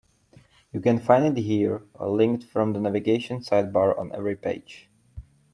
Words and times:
You 0.73 0.79
can 0.81 0.97
find 0.97 1.37
it 1.37 1.39
here, 1.43 1.83
or 1.93 2.09
linked 2.09 2.43
from 2.45 2.73
the 2.73 2.79
navigation 2.79 3.41
sidebar 3.41 3.95
on 3.99 4.11
every 4.15 4.35
page. 4.35 4.89